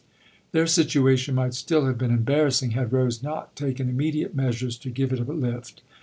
Their 0.51 0.65
situation 0.65 1.35
might 1.35 1.53
still 1.53 1.85
have 1.85 1.99
been 1.99 2.09
embarrassing 2.09 2.71
had 2.71 2.91
Rose 2.91 3.21
not 3.21 3.55
taken 3.55 3.87
immediate 3.87 4.33
measures 4.33 4.75
to 4.79 4.89
give 4.89 5.13
it 5.13 5.19
a 5.19 5.23
lift. 5.31 5.83